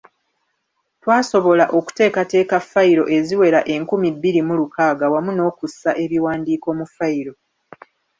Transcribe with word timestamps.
Twasobola 1.01 1.65
okuteekateeka 1.77 2.55
fayiro 2.69 3.03
eziwera 3.17 3.59
enkumi 3.75 4.07
bbiri 4.15 4.41
mu 4.47 4.53
lukaaga 4.59 5.05
wamu 5.13 5.31
n’okussa 5.33 5.91
ebiwandiiko 6.03 6.69
mu 6.79 6.85
fayiro. 6.95 7.33